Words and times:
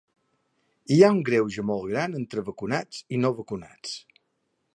Hi 0.95 0.97
ha 1.03 1.09
un 1.17 1.19
greuge 1.27 1.65
molt 1.73 1.85
gran 1.91 2.17
entre 2.23 2.47
vacunats 2.49 3.05
i 3.15 3.21
no 3.23 3.33
vacunats. 3.43 3.95